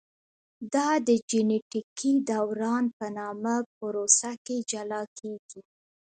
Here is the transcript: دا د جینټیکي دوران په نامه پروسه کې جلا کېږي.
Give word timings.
دا 0.73 0.89
د 1.07 1.09
جینټیکي 1.29 2.11
دوران 2.31 2.83
په 2.97 3.05
نامه 3.17 3.55
پروسه 3.77 4.31
کې 4.45 4.57
جلا 4.71 5.01
کېږي. 5.17 5.61